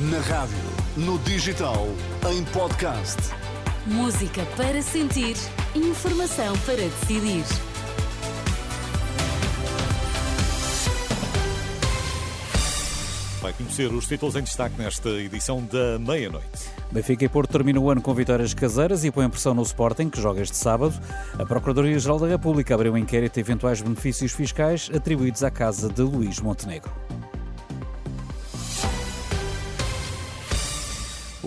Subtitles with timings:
[0.00, 0.56] Na rádio,
[0.96, 1.88] no digital,
[2.30, 3.16] em podcast.
[3.84, 5.34] Música para sentir,
[5.74, 7.42] informação para decidir.
[13.42, 16.46] Vai conhecer os títulos em destaque nesta edição da meia-noite.
[16.92, 20.20] Benfica e Porto terminam o ano com vitórias caseiras e põem pressão no Sporting, que
[20.20, 20.94] joga este sábado.
[21.36, 26.02] A Procuradoria-Geral da República abriu um inquérito de eventuais benefícios fiscais atribuídos à casa de
[26.02, 26.92] Luís Montenegro.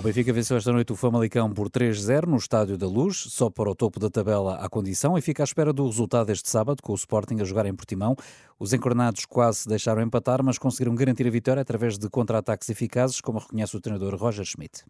[0.00, 3.70] O Benfica venceu esta noite o Famalicão por 3-0 no Estádio da Luz, só para
[3.70, 6.92] o topo da tabela à condição e fica à espera do resultado este sábado, com
[6.92, 8.16] o Sporting a jogar em Portimão.
[8.62, 13.18] Os encornados quase se deixaram empatar, mas conseguiram garantir a vitória através de contra-ataques eficazes,
[13.18, 14.84] como reconhece o treinador Roger Schmidt.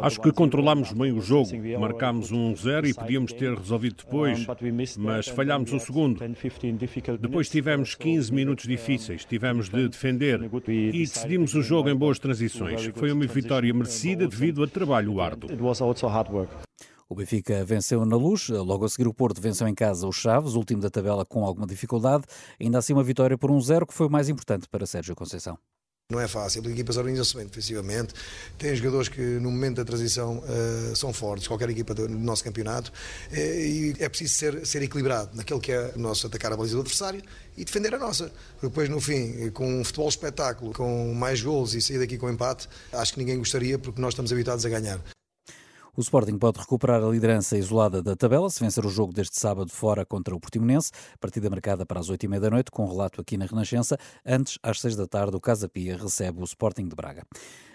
[0.00, 1.50] Acho que controlámos bem o jogo.
[1.78, 4.46] Marcámos um 0 e podíamos ter resolvido depois,
[4.96, 6.20] mas falhámos um segundo.
[7.20, 12.90] Depois tivemos 15 minutos difíceis, tivemos de defender e decidimos o jogo em boas transições.
[12.94, 15.50] Foi uma vitória merecida devido a trabalho árduo.
[17.10, 20.52] O Benfica venceu na luz, logo a seguir o Porto venceu em casa o Chaves,
[20.52, 22.24] último da tabela com alguma dificuldade,
[22.60, 25.58] ainda assim uma vitória por um zero que foi o mais importante para Sérgio Conceição.
[26.10, 28.14] Não é fácil, as equipas organizam-se bem defensivamente,
[28.58, 32.90] têm jogadores que no momento da transição uh, são fortes, qualquer equipa do, nosso campeonato,
[33.30, 36.76] uh, e é preciso ser, ser equilibrado naquele que é o nosso atacar a baliza
[36.76, 37.22] do adversário
[37.56, 38.30] e defender a nossa.
[38.62, 42.68] Depois, no fim, com um futebol espetáculo, com mais gols e sair daqui com empate,
[42.92, 45.00] acho que ninguém gostaria porque nós estamos habituados a ganhar.
[45.98, 49.68] O Sporting pode recuperar a liderança isolada da tabela se vencer o jogo deste sábado
[49.68, 53.20] fora contra o Portimonense, partida marcada para as oito e meia da noite, com relato
[53.20, 53.98] aqui na Renascença.
[54.24, 57.24] Antes, às seis da tarde, o Casa Pia recebe o Sporting de Braga.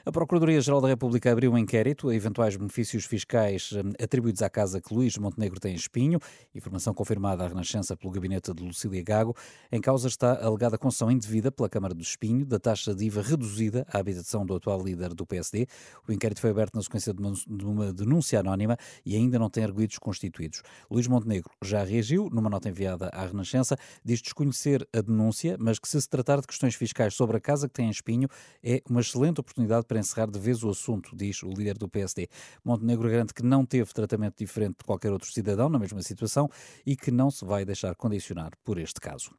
[0.05, 4.81] A Procuradoria-Geral da República abriu um inquérito a eventuais benefícios fiscais hum, atribuídos à casa
[4.81, 6.19] que Luís Montenegro tem em Espinho,
[6.53, 9.33] informação confirmada à Renascença pelo gabinete de Lucília Gago.
[9.71, 13.21] Em causa está a alegada concessão indevida pela Câmara do Espinho da taxa de IVA
[13.21, 15.67] reduzida à habitação do atual líder do PSD.
[16.05, 19.97] O inquérito foi aberto na sequência de uma denúncia anónima e ainda não tem arguídos
[19.99, 20.63] constituídos.
[20.91, 25.87] Luís Montenegro já reagiu numa nota enviada à Renascença, diz desconhecer a denúncia, mas que
[25.87, 28.27] se se tratar de questões fiscais sobre a casa que tem em Espinho,
[28.61, 32.27] é uma excelente oportunidade para encerrar de vez o assunto, diz o líder do PSD.
[32.65, 36.49] Montenegro garante que não teve tratamento diferente de qualquer outro cidadão na mesma situação
[36.83, 39.29] e que não se vai deixar condicionar por este caso.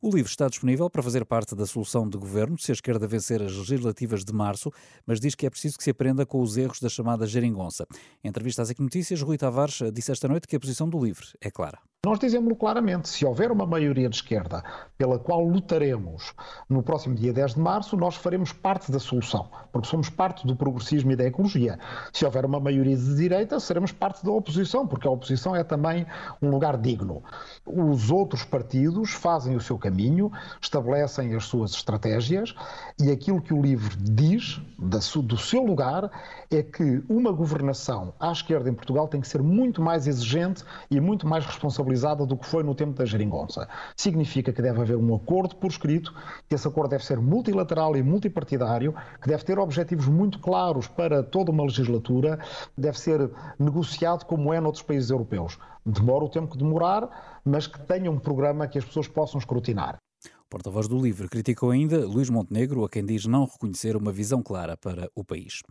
[0.00, 3.42] O livro está disponível para fazer parte da solução de governo se a esquerda vencer
[3.42, 4.72] as legislativas de março,
[5.04, 7.84] mas diz que é preciso que se aprenda com os erros da chamada geringonça.
[8.22, 11.50] Em entrevista às Notícias, Rui Tavares disse esta noite que a posição do livro é
[11.50, 11.80] clara.
[12.06, 14.62] Nós dizemos claramente, se houver uma maioria de esquerda
[14.96, 16.32] pela qual lutaremos
[16.68, 20.54] no próximo dia 10 de março, nós faremos parte da solução, porque somos parte do
[20.54, 21.76] progressismo e da ecologia.
[22.12, 26.06] Se houver uma maioria de direita, seremos parte da oposição, porque a oposição é também
[26.40, 27.20] um lugar digno.
[27.66, 30.30] Os outros partidos fazem o seu caminho,
[30.62, 32.54] estabelecem as suas estratégias
[32.96, 36.08] e aquilo que o livro diz, do seu lugar,
[36.48, 41.00] é que uma governação à esquerda em Portugal tem que ser muito mais exigente e
[41.00, 41.44] muito mais
[41.88, 43.68] responsabilizada do que foi no tempo da geringonça.
[43.96, 46.14] Significa que deve haver um acordo por escrito,
[46.48, 51.22] que esse acordo deve ser multilateral e multipartidário, que deve ter objetivos muito claros para
[51.22, 52.38] toda uma legislatura,
[52.76, 55.58] deve ser negociado como é noutros países europeus.
[55.84, 59.96] Demora o tempo que demorar, mas que tenha um programa que as pessoas possam escrutinar.
[60.50, 64.76] Porta-voz do LIVRE criticou ainda Luís Montenegro, a quem diz não reconhecer uma visão clara
[64.76, 65.62] para o país.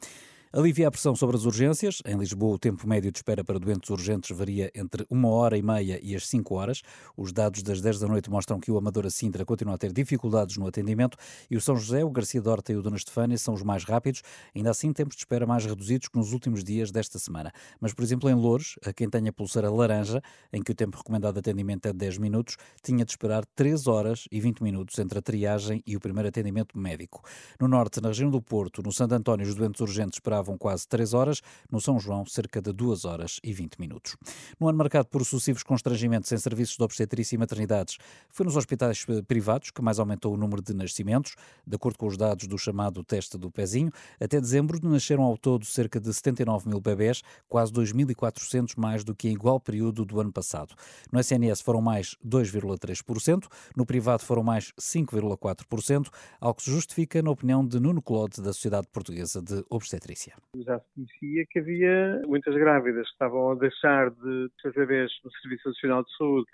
[0.53, 2.01] Alivia a pressão sobre as urgências.
[2.05, 5.61] Em Lisboa, o tempo médio de espera para doentes urgentes varia entre uma hora e
[5.61, 6.81] meia e as cinco horas.
[7.17, 10.55] Os dados das 10 da noite mostram que o Amadora Sintra continua a ter dificuldades
[10.55, 11.17] no atendimento
[11.51, 14.21] e o São José, o Garcia Dorta e o Dona Estefânia são os mais rápidos.
[14.55, 17.51] Ainda assim, tempos de espera mais reduzidos que nos últimos dias desta semana.
[17.81, 20.21] Mas, por exemplo, em Louros, a quem tenha pulseira laranja,
[20.53, 23.85] em que o tempo recomendado de atendimento é de 10 minutos, tinha de esperar 3
[23.85, 27.21] horas e 20 minutos entre a triagem e o primeiro atendimento médico.
[27.59, 30.87] No norte, na região do Porto, no Santo António, os doentes urgentes esperavam esperavam quase
[30.87, 34.15] 3 horas, no São João, cerca de 2 horas e 20 minutos.
[34.59, 37.97] No ano marcado por sucessivos constrangimentos em serviços de obstetrícia e maternidades,
[38.29, 42.07] foi nos hospitais eh, privados que mais aumentou o número de nascimentos, de acordo com
[42.07, 43.91] os dados do chamado teste do pezinho.
[44.19, 49.27] Até dezembro nasceram ao todo cerca de 79 mil bebés, quase 2.400 mais do que
[49.27, 50.75] em igual período do ano passado.
[51.11, 56.09] No SNS foram mais 2,3%, no privado foram mais 5,4%,
[56.39, 60.26] algo que se justifica na opinião de Nuno Clode, da Sociedade Portuguesa de Obstetrícia.
[60.65, 65.31] Já se conhecia que havia muitas grávidas que estavam a deixar de ter bebês no
[65.41, 66.47] Serviço Nacional de Saúde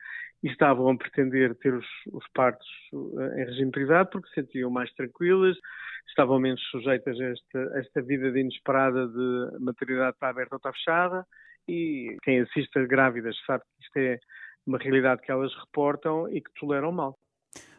[0.43, 4.69] e estavam a pretender ter os, os partos eh, em regime privado porque se sentiam
[4.69, 5.57] mais tranquilas,
[6.07, 10.57] estavam menos sujeitas a esta, a esta vida de inesperada de maternidade está aberta ou
[10.57, 11.25] está fechada
[11.67, 14.19] e quem assiste a grávidas sabe que isto é
[14.65, 17.17] uma realidade que elas reportam e que toleram mal.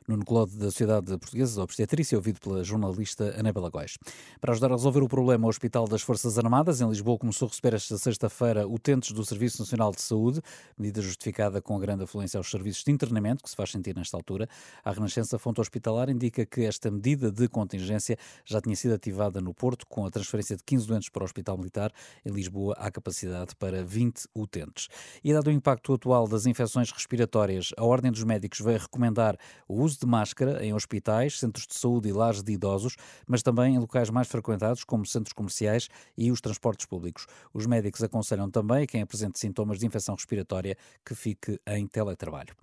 [0.07, 3.97] Nuno Clode, da Sociedade Portuguesa de Obstetrícia, ouvido pela jornalista Anabela Góis.
[4.39, 7.49] Para ajudar a resolver o problema, o Hospital das Forças Armadas, em Lisboa, começou a
[7.49, 10.43] receber esta sexta-feira utentes do Serviço Nacional de Saúde,
[10.77, 14.15] medida justificada com a grande afluência aos serviços de internamento, que se faz sentir nesta
[14.15, 14.47] altura.
[14.85, 19.55] A Renascença Fonte Hospitalar indica que esta medida de contingência já tinha sido ativada no
[19.55, 21.91] Porto, com a transferência de 15 doentes para o Hospital Militar.
[22.27, 24.89] Em Lisboa, há capacidade para 20 utentes.
[25.25, 29.81] E dado o impacto atual das infecções respiratórias, a Ordem dos Médicos vai recomendar o
[29.81, 32.97] uso de máscara em hospitais, centros de saúde e lares de idosos,
[33.27, 37.27] mas também em locais mais frequentados, como centros comerciais e os transportes públicos.
[37.53, 42.55] Os médicos aconselham também quem apresente sintomas de infecção respiratória que fique em teletrabalho.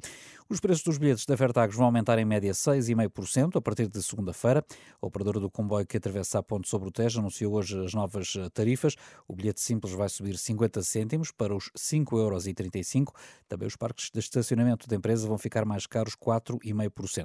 [0.51, 4.62] Os preços dos bilhetes da Vertagos vão aumentar em média 6,5% a partir de segunda-feira.
[5.01, 8.33] A operadora do comboio que atravessa a ponte sobre o Tejo anunciou hoje as novas
[8.54, 8.98] tarifas.
[9.30, 13.13] O bilhete simples vai subir 50 cêntimos para os 5,35 euros.
[13.48, 17.20] Também os parques de estacionamento da empresa vão ficar mais caros 4,5%.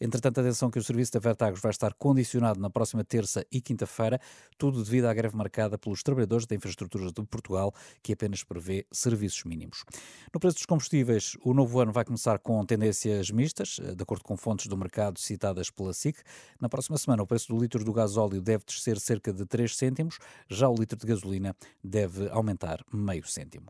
[0.00, 4.20] Entretanto, atenção que o serviço da Vertagos vai estar condicionado na próxima terça e quinta-feira,
[4.58, 9.44] tudo devido à greve marcada pelos trabalhadores da infraestrutura de Portugal, que apenas prevê serviços
[9.44, 9.84] mínimos.
[10.32, 14.36] No preço dos combustíveis, o novo ano vai começar com tendências mistas, de acordo com
[14.36, 16.18] fontes do mercado citadas pela SIC.
[16.60, 20.18] Na próxima semana, o preço do litro do gasóleo deve descer cerca de 3 cêntimos,
[20.48, 23.66] já o litro de gasolina deve aumentar meio cêntimo.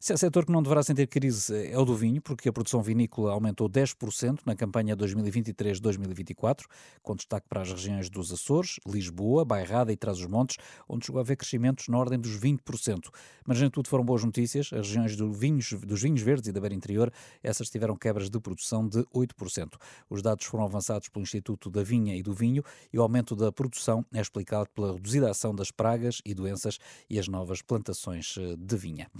[0.00, 2.82] Se há setor que não deverá sentir crise é o do vinho, porque a produção
[2.82, 6.64] vinícola aumentou 10% na campanha 2023-2024,
[7.02, 10.56] com destaque para as regiões dos Açores, Lisboa, Bairrada e Trás-os-Montes,
[10.88, 13.10] onde chegou a haver crescimentos na ordem dos 20%.
[13.46, 14.70] Mas nem tudo foram boas notícias.
[14.72, 17.12] As regiões do vinhos, dos vinhos verdes e da beira interior,
[17.42, 19.74] essas tiveram quebras de produção de 8%.
[20.08, 22.62] Os dados foram avançados pelo Instituto da Vinha e do Vinho
[22.92, 26.78] e o aumento da produção é explicado pela reduzida ação das pragas e doenças
[27.08, 29.10] e as novas plantações eh, de vinha.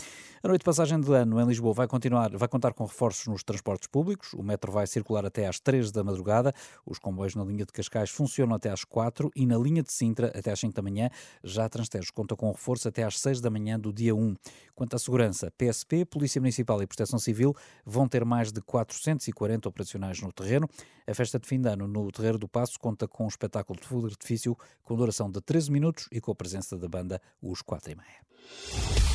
[0.43, 3.43] A noite de passagem de ano em Lisboa vai continuar, vai contar com reforços nos
[3.43, 4.33] transportes públicos.
[4.35, 6.53] O metro vai circular até às 3 da madrugada.
[6.85, 10.29] Os comboios na linha de Cascais funcionam até às 4 e na linha de Sintra
[10.29, 11.11] até às 5 da manhã.
[11.43, 14.35] Já Transtejo conta com reforço até às 6 da manhã do dia 1.
[14.75, 17.55] Quanto à segurança, PSP, Polícia Municipal e Proteção Civil
[17.85, 20.69] vão ter mais de 440 operacionais no terreno.
[21.07, 23.87] A festa de fim de ano no Terreiro do Passo conta com um espetáculo de
[23.87, 27.63] fogo de artifício com duração de 13 minutos e com a presença da banda Os
[27.63, 29.14] 4 e meia.